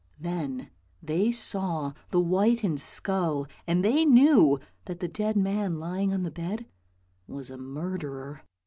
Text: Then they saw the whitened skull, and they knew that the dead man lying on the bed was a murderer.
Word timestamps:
Then 0.19 0.71
they 1.03 1.31
saw 1.31 1.93
the 2.09 2.19
whitened 2.19 2.81
skull, 2.81 3.45
and 3.67 3.85
they 3.85 4.03
knew 4.03 4.59
that 4.85 4.99
the 4.99 5.07
dead 5.07 5.35
man 5.37 5.79
lying 5.79 6.11
on 6.11 6.23
the 6.23 6.31
bed 6.31 6.65
was 7.27 7.51
a 7.51 7.57
murderer. 7.59 8.41